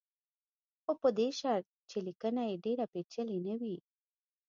[0.81, 3.75] خو په دې شرط چې لیکنه یې ډېره پېچلې نه وي.